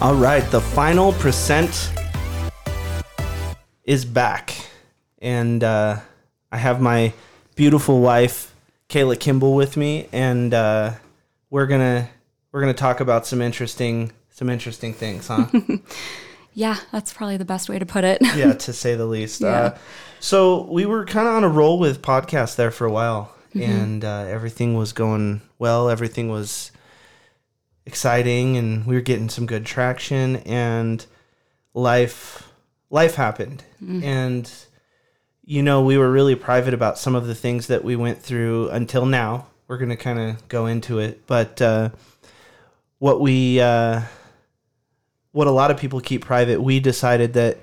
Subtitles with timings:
[0.00, 1.92] All right, the final percent
[3.84, 4.56] is back,
[5.20, 6.00] and uh,
[6.50, 7.12] I have my
[7.54, 8.54] beautiful wife
[8.88, 10.92] Cayla Kimball with me, and uh,
[11.50, 12.08] we're gonna
[12.50, 15.46] we're gonna talk about some interesting some interesting things, huh?
[16.54, 18.18] Yeah, that's probably the best way to put it.
[18.34, 19.42] yeah, to say the least.
[19.42, 19.48] Yeah.
[19.48, 19.78] Uh,
[20.18, 24.04] so we were kind of on a roll with podcasts there for a while, and
[24.04, 25.88] uh, everything was going well.
[25.90, 26.72] Everything was
[27.86, 30.36] exciting, and we were getting some good traction.
[30.36, 31.04] And
[31.74, 32.50] life,
[32.90, 33.64] life happened,
[34.04, 34.50] and
[35.42, 38.68] you know we were really private about some of the things that we went through
[38.70, 39.46] until now.
[39.68, 41.90] We're gonna kind of go into it, but uh,
[42.98, 43.60] what we.
[43.60, 44.02] Uh,
[45.32, 47.58] what a lot of people keep private, we decided that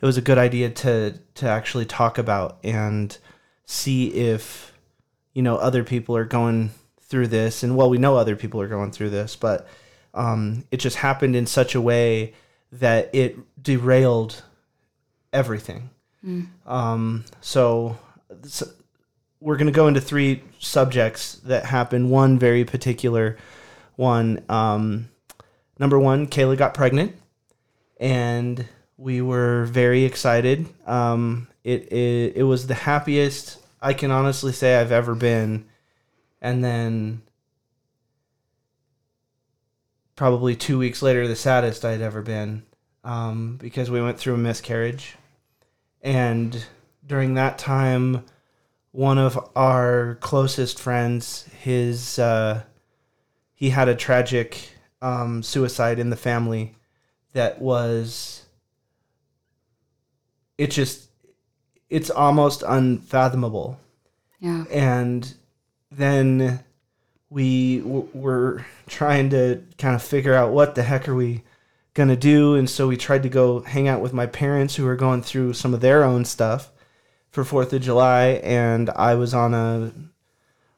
[0.00, 3.16] it was a good idea to to actually talk about and
[3.64, 4.72] see if
[5.32, 6.70] you know other people are going
[7.12, 9.68] through this and well we know other people are going through this but
[10.14, 12.34] um, it just happened in such a way
[12.72, 14.42] that it derailed
[15.32, 15.90] everything.
[16.66, 17.98] Um, so,
[18.42, 18.66] so
[19.40, 23.36] we're going to go into three subjects that happen one very particular
[23.96, 25.10] one um,
[25.78, 27.14] number one, Cayla got pregnant,
[28.00, 28.66] and
[28.96, 30.66] we were very excited.
[30.86, 35.66] Um, it, it it was the happiest I can honestly say I've ever been,
[36.42, 37.22] and then
[40.16, 42.64] probably two weeks later, the saddest I'd ever been,
[43.04, 45.16] um, because we went through a miscarriage,
[46.02, 46.64] and
[47.06, 48.24] during that time,
[48.90, 52.62] one of our closest friends, his uh,
[53.54, 56.74] he had a tragic um, suicide in the family
[57.32, 58.44] that was
[60.58, 61.08] it just
[61.88, 63.80] it's almost unfathomable
[64.38, 64.64] Yeah.
[64.70, 65.34] and
[65.96, 66.62] then
[67.30, 71.42] we w- were trying to kind of figure out what the heck are we
[71.94, 74.96] gonna do and so we tried to go hang out with my parents who were
[74.96, 76.70] going through some of their own stuff
[77.30, 79.92] for fourth of july and i was on a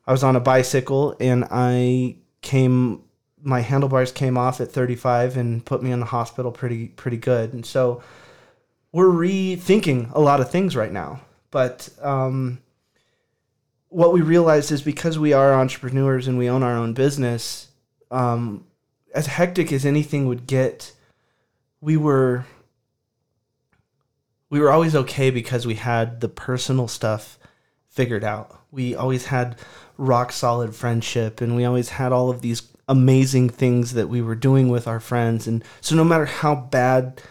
[0.08, 3.00] i was on a bicycle and i came
[3.44, 7.52] my handlebars came off at 35 and put me in the hospital pretty pretty good.
[7.52, 8.02] And so
[8.90, 11.20] we're rethinking a lot of things right now.
[11.50, 12.58] But um,
[13.94, 17.68] what we realized is because we are entrepreneurs and we own our own business
[18.10, 18.66] um,
[19.14, 20.92] as hectic as anything would get
[21.80, 22.44] we were
[24.50, 27.38] we were always okay because we had the personal stuff
[27.88, 28.60] figured out.
[28.72, 29.58] We always had
[29.96, 34.34] rock solid friendship and we always had all of these amazing things that we were
[34.34, 35.46] doing with our friends.
[35.46, 37.22] And so no matter how bad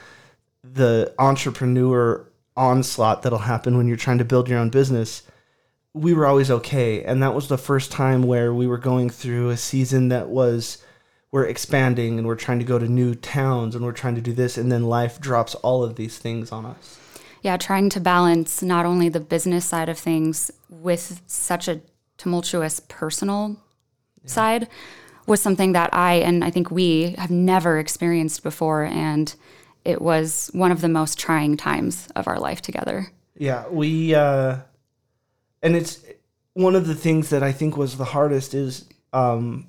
[0.63, 2.25] the entrepreneur
[2.55, 5.23] onslaught that'll happen when you're trying to build your own business
[5.93, 7.03] we were always okay.
[7.03, 10.83] And that was the first time where we were going through a season that was
[11.31, 14.33] we're expanding and we're trying to go to new towns and we're trying to do
[14.33, 14.57] this.
[14.57, 16.99] And then life drops all of these things on us.
[17.41, 21.81] Yeah, trying to balance not only the business side of things with such a
[22.17, 23.57] tumultuous personal
[24.25, 24.67] side
[25.25, 28.83] was something that I and I think we have never experienced before.
[28.83, 29.33] And
[29.83, 33.11] it was one of the most trying times of our life together.
[33.37, 34.59] Yeah, we uh
[35.63, 36.05] and it's
[36.53, 39.67] one of the things that I think was the hardest is um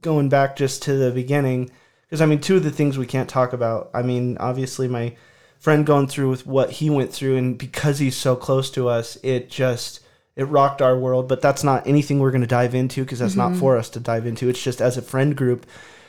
[0.00, 1.70] going back just to the beginning
[2.02, 3.90] because I mean two of the things we can't talk about.
[3.94, 5.14] I mean, obviously my
[5.58, 9.16] friend going through with what he went through and because he's so close to us,
[9.22, 10.00] it just
[10.34, 13.36] it rocked our world, but that's not anything we're going to dive into because that's
[13.36, 14.48] not for us to dive into.
[14.48, 15.66] It's just as a friend group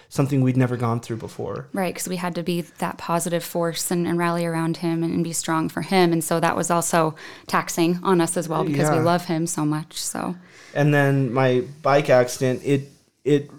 [0.09, 1.67] something we'd never gone through before.
[1.73, 5.13] Right, because we had to be that positive force and, and rally around him and,
[5.13, 6.13] and be strong for him.
[6.13, 7.15] And so that was also
[7.47, 8.97] taxing on us as well because Yeah.
[8.99, 9.99] we love him so much.
[10.01, 10.35] So,
[10.73, 12.89] and then my bike accident it
[13.25, 13.49] it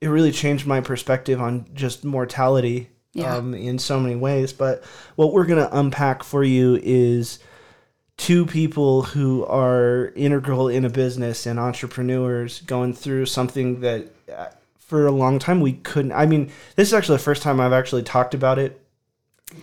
[0.00, 3.36] it really changed my perspective on just mortality Yeah.
[3.36, 4.82] um, in so many ways but
[5.16, 7.38] what we're going to unpack for you is
[8.16, 14.46] two people who are integral in a business and entrepreneurs going through something that uh,
[14.94, 17.72] for a long time we couldn't i mean this is actually the first time i've
[17.72, 18.80] actually talked about it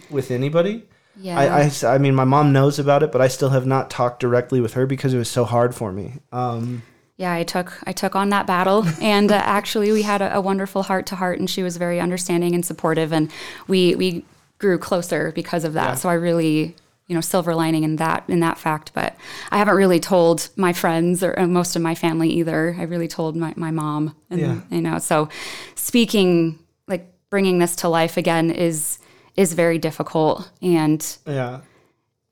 [0.09, 0.83] with anybody
[1.17, 1.39] yeah.
[1.39, 4.61] I I mean, my mom knows about it, but I still have not talked directly
[4.61, 6.13] with her because it was so hard for me.
[6.31, 6.83] Um,
[7.17, 10.41] Yeah, I took I took on that battle, and uh, actually, we had a, a
[10.41, 13.29] wonderful heart to heart, and she was very understanding and supportive, and
[13.67, 14.25] we we
[14.57, 15.89] grew closer because of that.
[15.89, 15.95] Yeah.
[15.95, 16.75] So I really,
[17.07, 18.91] you know, silver lining in that in that fact.
[18.93, 19.15] But
[19.51, 22.75] I haven't really told my friends or uh, most of my family either.
[22.79, 24.59] I really told my my mom, and Yeah.
[24.69, 25.27] you know, so
[25.75, 28.99] speaking like bringing this to life again is
[29.35, 31.61] is very difficult, and yeah,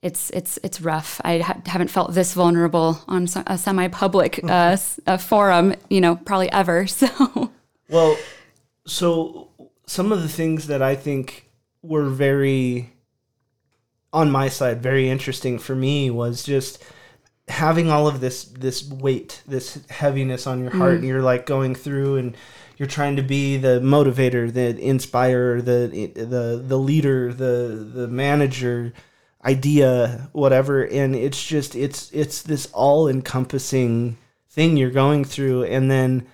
[0.02, 1.20] it's it's it's rough.
[1.24, 6.16] I ha- haven't felt this vulnerable on a semi-public uh, s- uh, forum, you know,
[6.16, 6.88] probably ever.
[7.00, 7.52] So
[7.90, 8.18] Well,
[8.86, 9.50] so
[9.88, 11.50] some of the things that I think
[11.82, 12.92] were very
[14.12, 16.84] on my side very interesting for me was just
[17.48, 21.76] having all of this this weight, this heaviness on your heart, and you're like going
[21.76, 22.38] through and
[22.78, 28.94] you're trying to be the motivator, the inspirer, the the the leader, the the manager,
[29.44, 34.18] idea, whatever, and it's just it's it's this all encompassing
[34.50, 36.28] thing you're going through, and then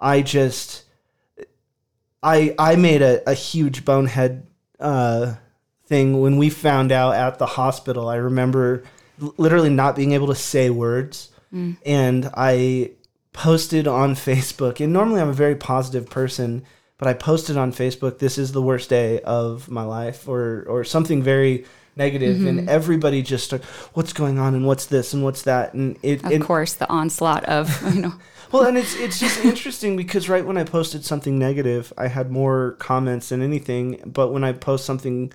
[0.00, 0.84] I just
[2.22, 4.46] I I made a, a huge bonehead
[4.78, 5.34] uh,
[5.88, 8.08] thing when we found out at the hospital.
[8.08, 8.84] I remember
[9.18, 11.76] literally not being able to say words, mm.
[11.84, 12.92] and I
[13.32, 14.80] posted on Facebook.
[14.80, 16.64] And normally I'm a very positive person,
[16.98, 20.84] but I posted on Facebook, "This is the worst day of my life," or or
[20.84, 21.64] something very
[21.96, 22.68] negative, and mm-hmm.
[22.68, 24.54] everybody just started, "What's going on?
[24.54, 25.12] And what's this?
[25.12, 28.14] And what's that?" And it, Of course, the onslaught of you know.
[28.52, 32.30] well, and it's it's just interesting because right when I posted something negative, I had
[32.30, 34.00] more comments than anything.
[34.04, 35.32] But when I post something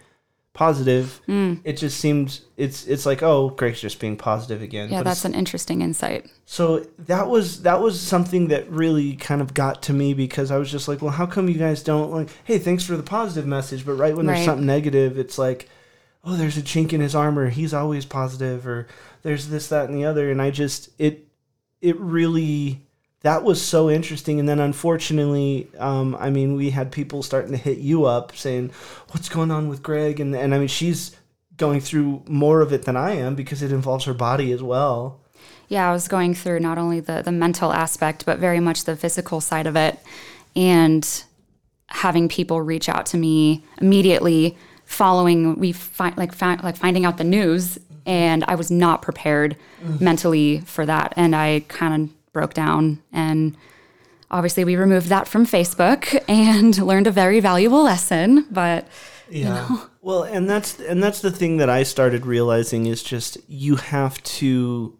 [0.53, 1.55] positive, Hmm.
[1.63, 4.89] it just seemed it's it's like oh, Greg's just being positive again.
[4.89, 6.29] Yeah, But that's an interesting insight.
[6.45, 10.57] so that was that was something that really kind of got to me because I
[10.57, 12.29] was just like, well, how come you guys don't like?
[12.43, 15.69] Hey, thanks for the positive message, but right when there's something negative, it's like,
[16.23, 17.49] oh, there's a chink in his armor.
[17.49, 18.87] He's always positive, or
[19.23, 20.29] there's this, that, and the other.
[20.29, 21.27] And I just it
[21.81, 22.85] it really
[23.23, 24.39] that was so interesting.
[24.39, 28.71] And then unfortunately, um, I mean, we had people starting to hit you up saying,
[29.11, 30.19] what's going on with Greg?
[30.19, 31.15] And and I mean, she's
[31.57, 35.19] going through more of it than I am because it involves her body as well.
[35.69, 38.95] yeah, I was going through not only the the mental aspect, but very much the
[38.95, 39.97] physical side of it,
[40.55, 41.23] and
[41.87, 47.17] having people reach out to me immediately following we find like fi- like finding out
[47.17, 49.55] the news, and I was not prepared
[49.99, 53.55] mentally for that, and I kind of broke down and.
[54.31, 58.47] Obviously, we removed that from Facebook and learned a very valuable lesson.
[58.49, 58.87] But
[59.29, 59.85] Yeah.
[60.03, 64.21] Well, and that's and that's the thing that I started realizing is just you have
[64.23, 64.99] to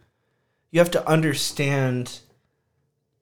[0.71, 2.21] you have to understand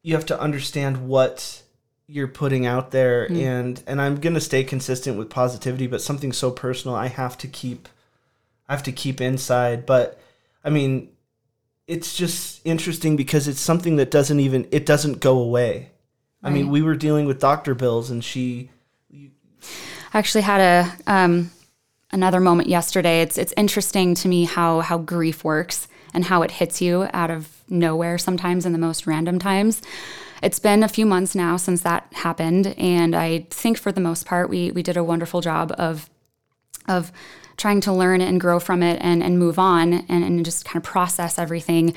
[0.04, 1.64] you have to understand what
[2.06, 3.36] you're putting out there hmm.
[3.36, 7.36] and and I'm going to stay consistent with positivity, but something so personal I have
[7.40, 7.90] to keep
[8.70, 10.22] I have to keep inside, but
[10.64, 11.10] I mean
[11.92, 15.90] it's just interesting because it's something that doesn't even it doesn't go away.
[16.42, 18.72] I mean, we were dealing with doctor bills and she
[19.14, 21.52] I actually had a um,
[22.12, 23.22] another moment yesterday.
[23.22, 27.30] It's it's interesting to me how how grief works and how it hits you out
[27.30, 29.82] of nowhere sometimes in the most random times.
[30.42, 34.26] It's been a few months now since that happened, and I think for the most
[34.26, 36.10] part we we did a wonderful job of
[36.88, 37.12] of
[37.62, 40.78] trying to learn and grow from it and, and move on and, and just kind
[40.78, 41.94] of process everything.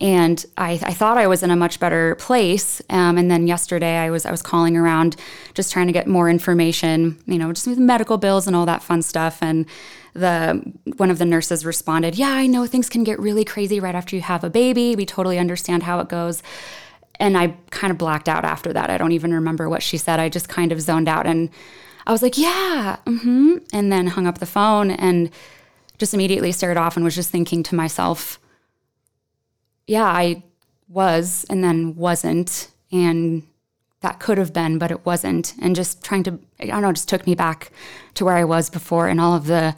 [0.00, 2.82] And I, I thought I was in a much better place.
[2.90, 5.16] Um, and then yesterday I was I was calling around
[5.54, 8.82] just trying to get more information, you know, just with medical bills and all that
[8.82, 9.38] fun stuff.
[9.42, 9.66] And
[10.14, 10.60] the
[10.96, 14.16] one of the nurses responded, Yeah, I know things can get really crazy right after
[14.16, 14.96] you have a baby.
[14.96, 16.42] We totally understand how it goes
[17.20, 18.90] and I kind of blacked out after that.
[18.90, 20.18] I don't even remember what she said.
[20.18, 21.50] I just kind of zoned out and
[22.06, 25.30] I was like, yeah, hmm and then hung up the phone and
[25.98, 28.40] just immediately started off and was just thinking to myself,
[29.86, 30.42] yeah, I
[30.88, 32.70] was and then wasn't.
[32.90, 33.44] And
[34.00, 35.54] that could have been, but it wasn't.
[35.60, 37.70] And just trying to, I don't know, just took me back
[38.14, 39.76] to where I was before and all of the,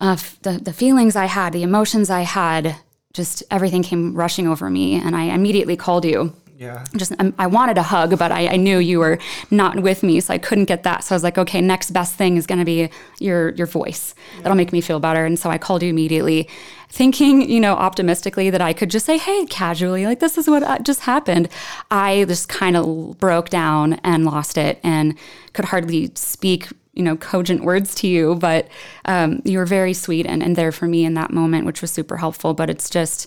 [0.00, 2.76] uh, the, the feelings I had, the emotions I had,
[3.12, 4.94] just everything came rushing over me.
[4.94, 6.84] And I immediately called you yeah.
[6.96, 9.18] just um, I wanted a hug, but I, I knew you were
[9.50, 11.04] not with me, so I couldn't get that.
[11.04, 14.14] So I was like, okay, next best thing is going to be your your voice.
[14.38, 15.24] That'll make me feel better.
[15.24, 16.48] And so I called you immediately,
[16.88, 20.62] thinking, you know, optimistically that I could just say, hey, casually, like this is what
[20.62, 21.48] uh, just happened.
[21.90, 25.16] I just kind of broke down and lost it, and
[25.52, 26.68] could hardly speak.
[26.94, 28.68] You know, cogent words to you, but
[29.04, 31.90] um, you were very sweet and, and there for me in that moment, which was
[31.90, 32.54] super helpful.
[32.54, 33.26] But it's just,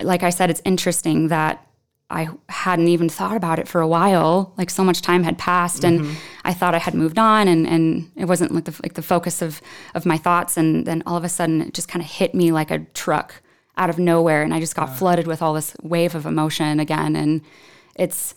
[0.00, 1.62] like I said, it's interesting that
[2.10, 4.52] I hadn't even thought about it for a while.
[4.58, 6.14] Like so much time had passed, and mm-hmm.
[6.44, 9.40] I thought I had moved on, and, and it wasn't like the like the focus
[9.40, 9.60] of
[9.94, 10.56] of my thoughts.
[10.56, 13.42] And then all of a sudden, it just kind of hit me like a truck
[13.76, 17.14] out of nowhere, and I just got flooded with all this wave of emotion again.
[17.16, 17.42] And
[17.94, 18.34] it's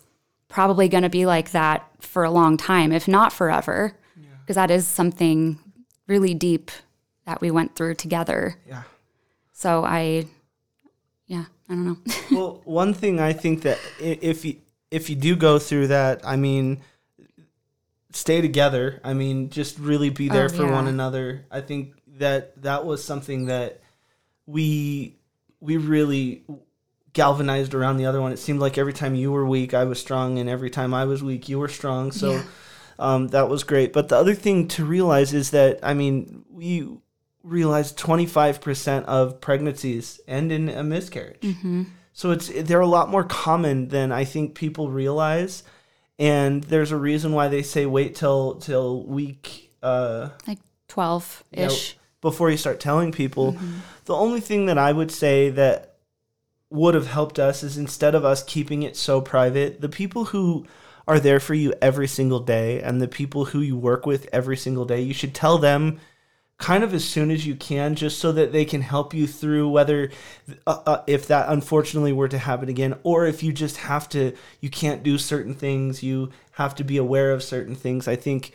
[0.47, 3.97] probably going to be like that for a long time, if not forever,
[4.41, 5.57] because that is something
[6.07, 6.69] really deep
[7.25, 8.55] that we went through together.
[8.67, 8.83] Yeah.
[9.51, 10.27] So I,
[11.25, 11.97] yeah, I don't know.
[12.31, 14.57] well, one thing I think that if you
[14.91, 16.81] if you do go through that, I mean,
[18.11, 19.01] stay together.
[19.03, 21.45] I mean, just really be there Oh, for one another.
[21.49, 23.81] I think that that was something that
[24.45, 25.15] we
[25.59, 26.43] we really
[27.13, 28.31] galvanized around the other one.
[28.31, 31.05] It seemed like every time you were weak, I was strong, and every time I
[31.05, 32.11] was weak, you were strong.
[32.11, 32.33] So.
[32.33, 32.43] Yeah.
[32.99, 33.93] um, that was great.
[33.93, 36.87] But the other thing to realize is that I mean we
[37.43, 41.41] realized 25% of pregnancies end in a miscarriage.
[41.41, 41.83] Mm-hmm.
[42.13, 45.63] So it's they're a lot more common than I think people realize,
[46.19, 51.97] and there's a reason why they say wait till till week uh, Like 12 ish.
[52.21, 53.57] before you start telling people.
[54.05, 55.95] The only thing that I would say that
[56.69, 60.65] would have helped us is instead of us keeping it so private, the people who
[61.07, 64.57] are there for you every single day and the people who you work with every
[64.57, 65.99] single day, you should tell them
[66.57, 69.67] kind of as soon as you can just so that they can help you through
[69.67, 70.09] whether
[70.65, 74.33] uh, uh, if that unfortunately were to happen again or if you just have to
[74.61, 78.07] you can't do certain things you have to be aware of certain things.
[78.07, 78.53] I think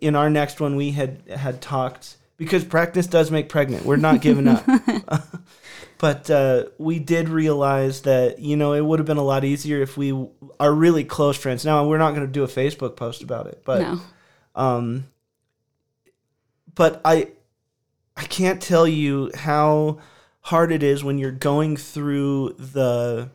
[0.00, 3.84] in our next one we had had talked because practice does make pregnant.
[3.84, 4.64] We're not giving up.
[5.98, 9.80] But uh, we did realize that you know it would have been a lot easier
[9.80, 10.12] if we
[10.60, 11.64] are really close friends.
[11.64, 14.00] Now we're not going to do a facebook post about it but no.
[14.54, 15.06] um,
[16.76, 17.30] but I
[18.16, 19.98] I can't tell you how
[20.42, 23.30] hard it is when you're going through the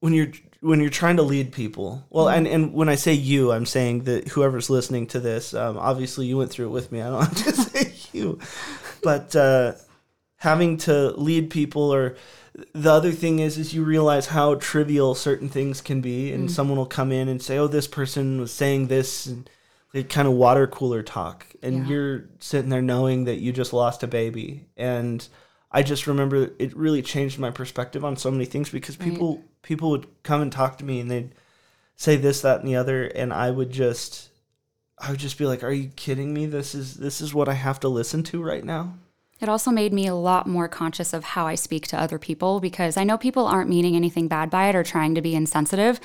[0.00, 2.06] when you're when you're trying to lead people.
[2.08, 5.76] Well, and and when I say you, I'm saying that whoever's listening to this, um,
[5.76, 7.02] obviously you went through it with me.
[7.02, 8.38] I don't have to say you,
[9.02, 9.72] but uh,
[10.36, 12.16] having to lead people or
[12.72, 16.78] the other thing is is you realize how trivial certain things can be and someone
[16.78, 19.50] will come in and say oh this person was saying this and
[19.94, 21.86] they kind of water cooler talk and Yeah.
[21.88, 25.26] you're sitting there knowing that you just lost a baby and
[25.70, 29.08] i just remember it really changed my perspective on so many things because Right.
[29.10, 31.32] people people would come and talk to me and they'd
[31.96, 34.30] say this that and the other and i would just
[34.98, 37.54] i would just be like are you kidding me this is this is what i
[37.54, 38.94] have to listen to right now
[39.44, 42.60] It also made me a lot more conscious of how I speak to other people
[42.60, 46.00] because I know people aren't meaning anything bad by it or trying to be insensitive.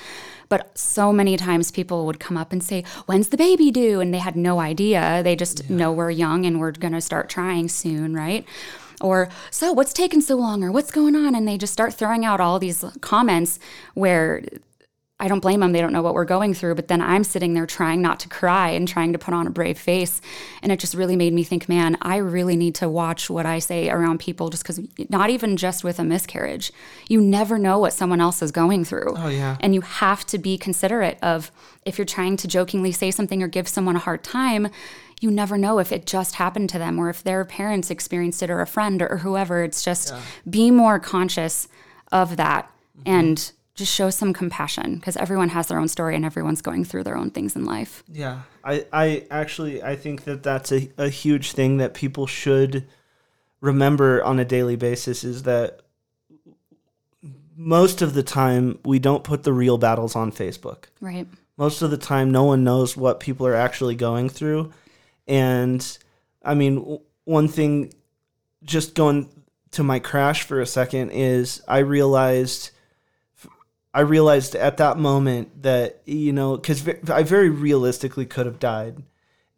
[0.50, 3.98] But so many times people would come up and say, When's the baby due?
[3.98, 5.22] And they had no idea.
[5.24, 8.44] They just know we're young and we're going to start trying soon, right?
[9.00, 10.62] Or, so what's taking so long?
[10.62, 11.34] Or what's going on?
[11.34, 13.58] And they just start throwing out all these comments
[13.94, 14.42] where
[15.20, 15.72] I don't blame them.
[15.72, 16.74] They don't know what we're going through.
[16.74, 19.50] But then I'm sitting there trying not to cry and trying to put on a
[19.50, 20.20] brave face.
[20.62, 23.58] And it just really made me think, man, I really need to watch what I
[23.58, 26.72] say around people just because not even just with a miscarriage,
[27.08, 29.14] you never know what someone else is going through.
[29.16, 29.58] Oh, yeah.
[29.60, 31.52] And you have to be considerate of
[31.84, 34.68] if you're trying to jokingly say something or give someone a hard time,
[35.20, 38.50] you never know if it just happened to them or if their parents experienced it
[38.50, 39.62] or a friend or, whoever.
[39.62, 40.14] It's just
[40.48, 41.68] be more conscious
[42.10, 43.10] of that mm-hmm.
[43.10, 47.02] and just show some compassion because everyone has their own story and everyone's going through
[47.02, 48.04] their own things in life.
[48.06, 52.86] Yeah, I, I actually I think that that's a, a huge thing that people should
[53.62, 55.80] remember on a daily basis is that
[57.56, 60.84] most of the time we don't put the real battles on Facebook.
[61.00, 61.26] Right.
[61.56, 64.72] Most of the time, no one knows what people are actually going through,
[65.26, 65.98] and
[66.42, 67.94] I mean, one thing,
[68.62, 69.30] just going
[69.70, 72.72] to my crash for a second is I realized.
[73.92, 79.02] I realized at that moment that you know because I very realistically could have died,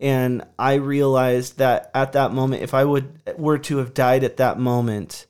[0.01, 4.39] and I realized that at that moment, if I would were to have died at
[4.39, 5.27] that moment,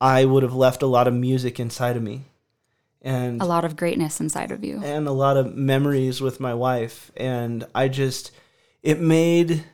[0.00, 2.22] I would have left a lot of music inside of me,
[3.02, 4.80] and A lot of greatness inside of you.
[4.82, 7.12] and a lot of memories with my wife.
[7.16, 8.30] And i just
[8.82, 9.64] it made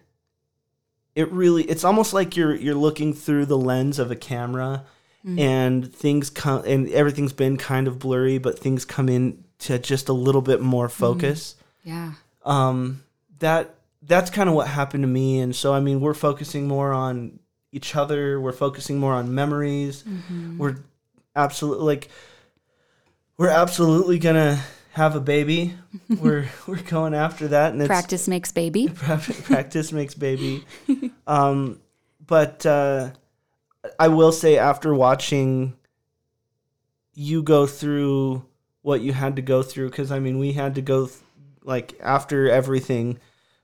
[1.14, 4.84] it really it's almost like you're you're looking through the lens of a camera
[5.26, 10.10] and things come and everything's been kind of blurry but things come in to just
[10.10, 11.56] a little bit more focus.
[11.82, 12.12] Yeah.
[12.44, 13.02] um
[13.38, 15.40] that that's kind of what happened to me.
[15.40, 17.38] And so i mean we're focusing more on
[17.72, 18.38] each other.
[18.40, 20.04] We're focusing more on memories.
[20.58, 20.76] We're
[21.34, 22.08] absolutely like
[23.36, 24.60] we're absolutely gonna
[24.92, 25.74] have a baby.
[26.20, 28.88] We're we're going after that and it's Practice makes baby.
[28.94, 30.64] practice makes baby.
[31.26, 31.80] Um
[32.24, 33.10] but uh
[33.98, 35.74] i will say after watching
[37.14, 38.44] you go through
[38.82, 41.18] what you had to go through because i mean we had to go th-
[41.62, 43.18] like after everything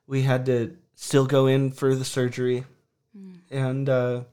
[0.06, 2.64] we had to still go in for the surgery.
[3.50, 4.24] And uh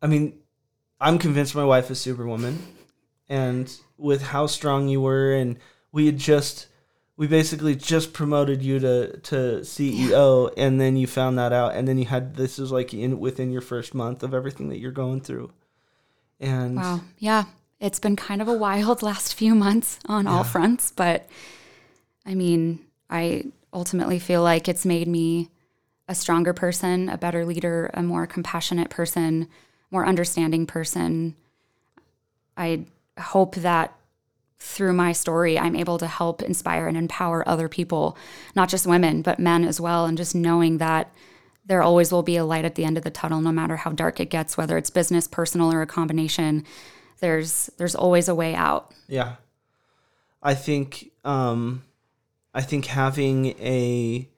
[0.00, 0.38] i mean
[1.00, 2.58] i'm convinced my wife is superwoman.
[3.28, 5.58] And with how strong you were and
[5.90, 6.68] we had just
[7.16, 11.86] we basically just promoted you to to CEO and then you found that out and
[11.86, 14.90] then you had this is like in within your first month of everything that you're
[14.90, 15.50] going through.
[16.40, 17.00] And Wow.
[17.18, 17.44] Yeah.
[17.80, 21.28] It's been kind of a wild last few months on all fronts, but
[22.24, 25.50] I mean, I ultimately feel like it's made me
[26.08, 29.48] a stronger person, a better leader, a more compassionate person,
[29.90, 31.34] more understanding person.
[32.56, 32.86] I
[33.18, 33.96] hope that
[34.62, 38.16] through my story, I'm able to help inspire and empower other people,
[38.54, 40.06] not just women, but men as well.
[40.06, 41.12] And just knowing that
[41.66, 43.90] there always will be a light at the end of the tunnel, no matter how
[43.90, 46.64] dark it gets, whether it's business, personal, or a combination.
[47.18, 48.92] There's there's always a way out.
[49.08, 49.34] Yeah.
[50.42, 51.82] I think um
[52.54, 54.28] I think having a,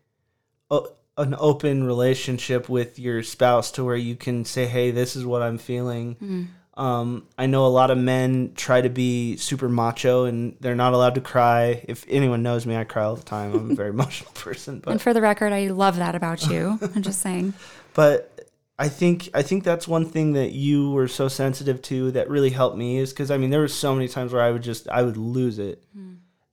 [0.70, 0.80] a
[1.16, 5.42] an open relationship with your spouse to where you can say, "Hey, this is what
[5.42, 6.42] I'm feeling." Mm-hmm.
[6.76, 10.92] Um, I know a lot of men try to be super macho and they're not
[10.92, 11.84] allowed to cry.
[11.86, 13.54] If anyone knows me, I cry all the time.
[13.54, 16.78] I'm a very emotional person, but And for the record, I love that about you.
[16.94, 17.54] I'm just saying.
[17.94, 22.28] but I think I think that's one thing that you were so sensitive to that
[22.28, 24.62] really helped me is because I mean there were so many times where I would
[24.64, 25.80] just I would lose it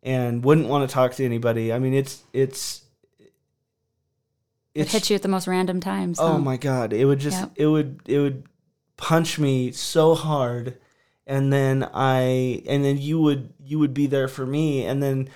[0.03, 1.73] and wouldn't want to talk to anybody.
[1.73, 2.83] I mean it's it's
[4.75, 6.19] It hits you at the most random times.
[6.19, 6.37] oh huh?
[6.37, 7.51] my god it would just Yep.
[7.55, 8.43] it would it would
[9.01, 10.77] punch me so hard
[11.25, 15.27] and then I and then you would you would be there for me and then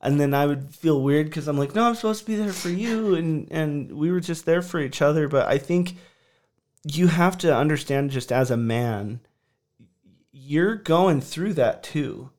[0.00, 2.52] and then I would feel weird because I'm like no I'm supposed to be there
[2.52, 5.28] for you and and we were just there for each other.
[5.28, 5.96] But I think
[6.82, 9.20] you have to understand just as a man
[10.32, 12.30] you're going through that too.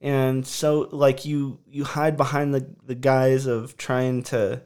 [0.00, 4.62] And so like you you hide behind the the guise of trying to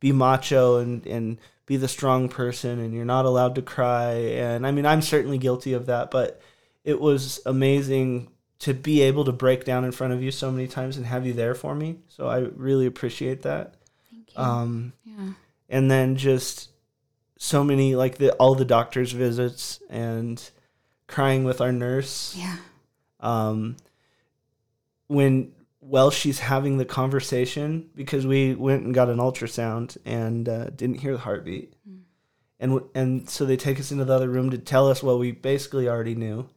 [0.00, 4.66] be macho and and be the strong person and you're not allowed to cry and
[4.66, 6.40] i mean i'm certainly guilty of that but
[6.84, 8.28] it was amazing
[8.60, 11.26] to be able to break down in front of you so many times and have
[11.26, 13.74] you there for me so i really appreciate that
[14.10, 14.42] Thank you.
[14.42, 15.30] um yeah.
[15.68, 16.70] and then just
[17.38, 20.50] so many like the all the doctor's visits and
[21.08, 22.56] crying with our nurse Yeah.
[23.20, 23.76] um,
[25.08, 25.52] when
[25.88, 31.00] while she's having the conversation because we went and got an ultrasound and uh, didn't
[31.00, 31.74] hear the heartbeat.
[32.58, 35.30] And and so they take us into the other room to tell us what we
[35.30, 36.48] basically already knew.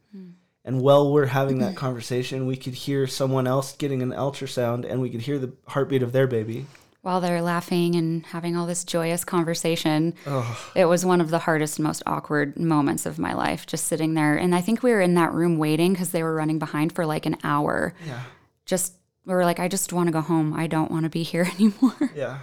[0.62, 5.00] And while we're having that conversation we could hear someone else getting an ultrasound and
[5.00, 6.66] we could hear the heartbeat of their baby.
[7.02, 11.38] While they're laughing and having all this joyous conversation, oh it was one of the
[11.38, 14.36] hardest, most awkward moments of my life, just sitting there.
[14.36, 17.06] And I think we were in that room waiting because they were running behind for
[17.06, 17.94] like an hour.
[18.06, 18.22] yeah.
[18.66, 18.94] Just,
[19.26, 20.52] we were like, I just want to go home.
[20.54, 22.10] I don't want to be here anymore.
[22.14, 22.38] yeah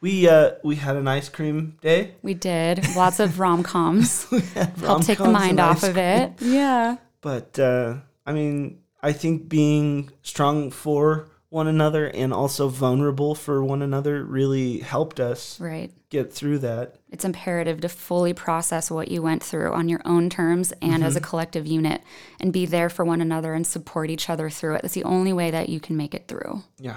[0.00, 4.24] we uh we had an ice cream day We did lots of rom coms.
[4.80, 6.32] Help take the mind off of it.
[6.40, 6.96] Yeah.
[7.20, 13.62] but uh, I mean, I think being strong for one another and also vulnerable for
[13.62, 15.92] one another really helped us Right.
[16.08, 16.96] get through that.
[17.10, 21.14] It's imperative to fully process what you went through on your own terms and as
[21.14, 22.00] a collective unit
[22.40, 24.82] and be there for one another and support each other through it.
[24.82, 26.62] That's the only way that you can make it through.
[26.78, 26.96] Yeah,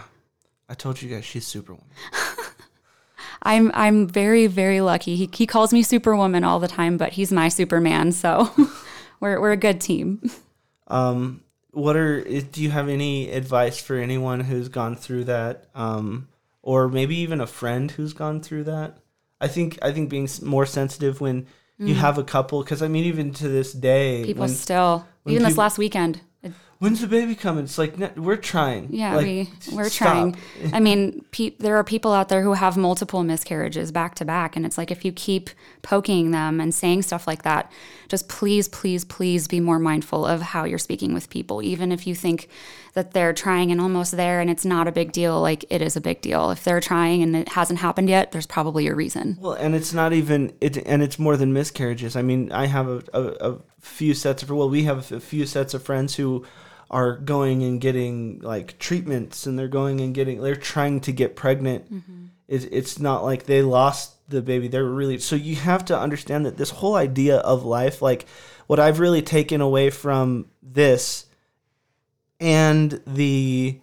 [0.69, 1.89] I told you guys she's superwoman.
[3.43, 5.15] I'm I'm very very lucky.
[5.17, 8.11] He he calls me Superwoman all the time, but he's my Superman.
[8.11, 8.49] So
[9.19, 10.21] we're we're a good team.
[10.87, 11.41] Um,
[11.75, 16.27] what are do you have any advice for anyone who's gone through that, um,
[16.61, 18.97] or maybe even a friend who's gone through that?
[19.41, 23.03] I think I think being more sensitive when you have a couple, because I mean,
[23.03, 26.21] even to this day, People when- still when even this last weekend.
[26.79, 27.63] When's the baby coming?
[27.63, 28.89] It's like "No, we're trying.
[28.91, 30.07] Yeah, Like, we we're stop.
[30.07, 30.37] trying.
[30.73, 34.55] I mean, pe- there are people out there who have multiple miscarriages back to back,
[34.55, 35.49] and it's like if you keep
[35.81, 37.71] poking them and saying stuff like that,
[38.07, 41.61] just please, please, please be more mindful of how you're speaking with people.
[41.63, 42.49] Even if you think
[42.93, 45.95] that they're trying and almost there, and it's not a big deal, like it is
[45.95, 46.51] a big deal.
[46.51, 49.37] If they're trying and it hasn't happened yet, there's probably a reason.
[49.39, 52.15] Well, and it's not even it, and it's more than miscarriages.
[52.15, 55.45] I mean, I have a, a, a few sets of well, we have a few
[55.45, 56.45] sets of friends who
[56.89, 61.35] are going and getting like treatments, and they're going and getting they're trying to get
[61.35, 61.85] pregnant.
[62.47, 65.35] It, it's not like they lost the baby; they're really so.
[65.35, 68.25] You have to understand that this whole idea of life, like
[68.67, 71.25] what I've really taken away from this
[72.39, 73.79] and the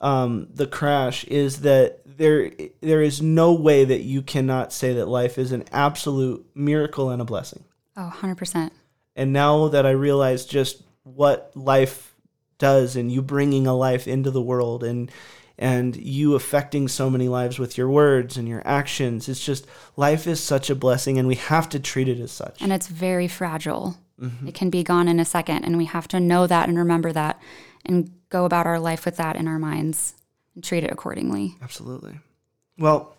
[0.00, 5.06] um, the crash is that there there is no way that you cannot say that
[5.06, 7.64] life is an absolute miracle and a blessing.
[7.96, 8.70] Oh, 100%.
[9.14, 12.14] And now that I realize just what life
[12.58, 15.10] does and you bringing a life into the world and
[15.58, 19.66] and you affecting so many lives with your words and your actions, it's just
[19.96, 22.60] life is such a blessing and we have to treat it as such.
[22.60, 23.96] And it's very fragile.
[24.46, 25.64] It can be gone in a second.
[25.64, 27.40] And we have to know that and remember that
[27.84, 30.14] and go about our life with that in our minds
[30.54, 31.56] and treat it accordingly.
[31.62, 32.18] Absolutely.
[32.78, 33.16] Well,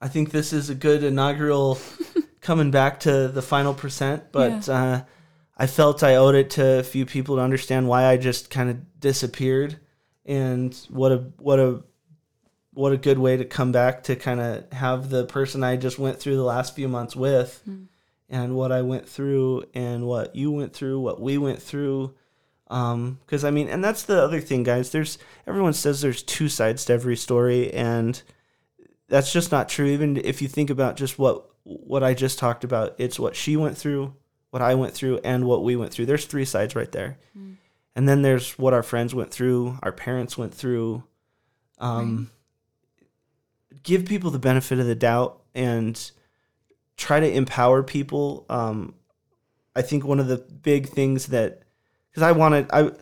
[0.00, 1.78] I think this is a good inaugural
[2.40, 5.02] coming back to the final percent, but uh,
[5.56, 8.70] I felt I owed it to a few people to understand why I just kind
[8.70, 9.78] of disappeared
[10.26, 11.82] and what a what a
[12.72, 15.98] what a good way to come back to kind of have the person I just
[15.98, 17.84] went through the last few months with hmm.
[18.28, 22.14] and what I went through and what you went through, what we went through
[22.68, 24.90] um, because I mean, and that's the other thing, guys.
[24.90, 28.20] There's everyone says there's two sides to every story, and
[29.08, 29.86] that's just not true.
[29.86, 33.56] Even if you think about just what what I just talked about, it's what she
[33.56, 34.14] went through,
[34.54, 36.06] what I went through, and what we went through.
[36.06, 37.56] There's three sides right there, mm.
[37.96, 41.02] and then there's what our friends went through, our parents went through.
[41.80, 42.30] Um,
[43.72, 43.82] right.
[43.82, 46.00] Give people the benefit of the doubt and
[46.96, 48.46] try to empower people.
[48.48, 48.94] Um,
[49.74, 51.62] I think one of the big things that
[52.12, 52.92] because I wanted I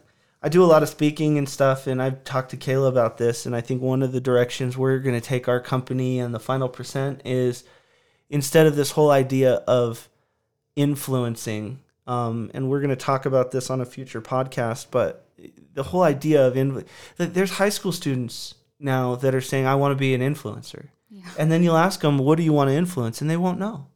[0.43, 3.45] I do a lot of speaking and stuff, and I've talked to Cayla about this,
[3.45, 6.41] and I think one of the directions we're going to take our company and the
[6.41, 7.65] final percent is
[8.31, 10.09] instead of this whole idea of
[10.77, 15.29] influencing, um, and we're going to talk about this on a future podcast, but
[15.75, 16.85] the whole idea of in,
[17.17, 21.23] there's high school students now that are saying I want to be an influencer, yeah.
[21.39, 23.87] and then you'll ask them what do you want to influence, and they won't know.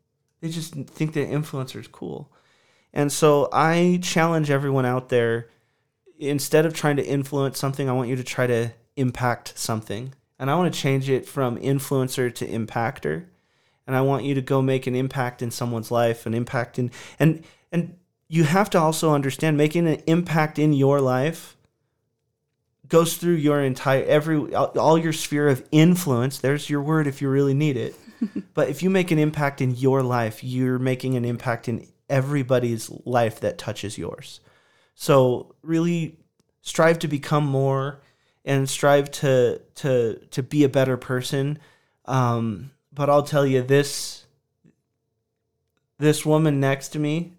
[0.40, 2.32] They just think that influencer is cool.
[2.92, 5.50] And so I challenge everyone out there
[6.18, 10.14] instead of trying to influence something, I want you to try to impact something.
[10.38, 13.26] And I want to change it from influencer to impactor.
[13.86, 16.90] And I want you to go make an impact in someone's life, an impact in
[17.18, 17.96] and and
[18.28, 21.56] you have to also understand making an impact in your life
[22.88, 26.38] goes through your entire every all your sphere of influence.
[26.38, 27.94] There's your word if you really need it.
[28.54, 32.90] but if you make an impact in your life, you're making an impact in everybody's
[33.04, 34.40] life that touches yours.
[34.94, 36.18] So really
[36.62, 38.00] strive to become more
[38.44, 41.58] and strive to to to be a better person.
[42.06, 44.24] Um, but I'll tell you this
[45.98, 47.34] this woman next to me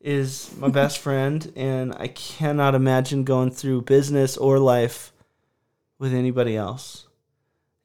[0.00, 5.12] is my best friend and I cannot imagine going through business or life
[5.98, 7.06] with anybody else.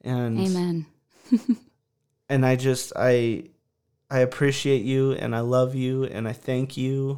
[0.02, 0.86] And Amen.
[2.30, 3.46] and I just I
[4.10, 7.18] I appreciate you and I love you and I thank you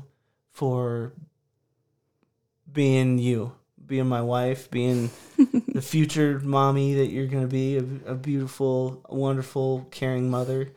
[0.51, 1.13] for
[2.71, 3.53] being you,
[3.85, 5.11] being my wife, being
[5.77, 10.71] the future mommy that you're going to be, a, a, beautiful, wonderful, caring mother.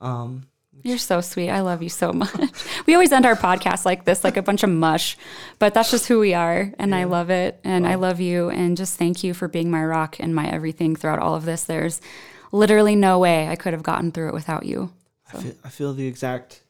[0.00, 0.46] Um,
[0.82, 1.50] you're so sweet.
[1.50, 2.32] I love you so much.
[2.86, 5.18] we always end our podcast like this, like a bunch of mush,
[5.58, 6.72] but that's just who we are.
[6.78, 6.96] And yeah.
[6.96, 7.60] I love it.
[7.64, 8.48] And I love you.
[8.48, 11.64] And just thank you for being my rock and my everything throughout all of this.
[11.64, 12.00] There's
[12.50, 14.90] literally no way I could have gotten through it without you.
[15.32, 15.38] So.
[15.38, 16.62] I, feel, I feel the exact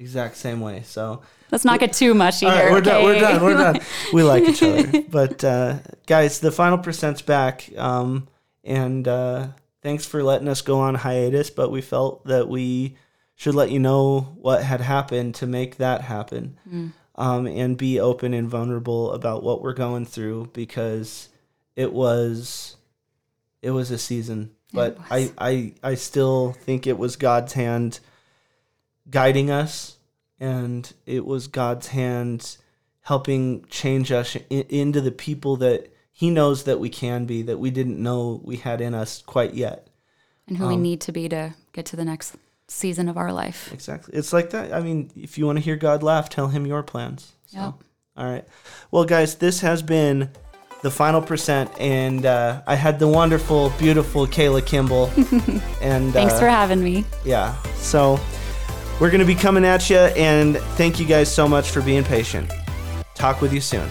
[0.00, 0.82] exact same way.
[0.84, 2.70] So let's not get too mushy all here.
[2.70, 2.90] We're okay?
[2.90, 3.04] done.
[3.04, 3.42] We're done.
[3.42, 3.80] We're done.
[4.12, 5.02] We like each other.
[5.02, 8.28] But uh, guys, the final percent's back, um,
[8.64, 9.48] and uh,
[9.82, 11.50] thanks for letting us go on hiatus.
[11.50, 12.96] But we felt that we
[13.34, 16.92] should let you know what had happened to make that happen, mm.
[17.16, 21.28] um, and be open and vulnerable about what we're going through because
[21.76, 22.76] it was
[23.62, 28.00] it was a season but I, I I still think it was God's hand
[29.08, 29.96] guiding us,
[30.38, 32.56] and it was God's hand
[33.02, 37.58] helping change us in, into the people that He knows that we can be, that
[37.58, 39.88] we didn't know we had in us quite yet,
[40.46, 42.36] and who um, we need to be to get to the next
[42.68, 43.72] season of our life.
[43.72, 44.72] Exactly, it's like that.
[44.72, 47.32] I mean, if you want to hear God laugh, tell Him your plans.
[47.46, 47.74] So, yep.
[48.16, 48.44] All right.
[48.90, 50.30] Well, guys, this has been
[50.82, 55.06] the final percent, and uh, I had the wonderful, beautiful Cayla Kimball.
[55.82, 57.04] and thanks uh, for having me.
[57.24, 57.54] Yeah.
[57.76, 58.20] So
[59.00, 62.04] we're going to be coming at you, and thank you guys so much for being
[62.04, 62.50] patient.
[63.14, 63.88] Talk with you soon.